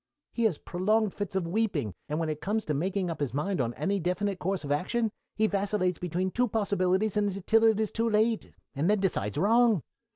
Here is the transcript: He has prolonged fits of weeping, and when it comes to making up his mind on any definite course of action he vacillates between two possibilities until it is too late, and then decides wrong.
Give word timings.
He 0.33 0.45
has 0.45 0.57
prolonged 0.57 1.13
fits 1.13 1.35
of 1.35 1.45
weeping, 1.45 1.93
and 2.09 2.19
when 2.19 2.27
it 2.27 2.41
comes 2.41 2.65
to 2.65 2.73
making 2.73 3.11
up 3.11 3.19
his 3.19 3.35
mind 3.35 3.61
on 3.61 3.75
any 3.75 3.99
definite 3.99 4.39
course 4.39 4.63
of 4.63 4.71
action 4.71 5.11
he 5.35 5.45
vacillates 5.45 5.99
between 5.99 6.31
two 6.31 6.47
possibilities 6.47 7.17
until 7.17 7.63
it 7.65 7.79
is 7.79 7.91
too 7.91 8.09
late, 8.09 8.51
and 8.73 8.89
then 8.89 8.99
decides 8.99 9.37
wrong. 9.37 9.83